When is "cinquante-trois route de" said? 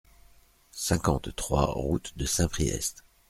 0.71-2.25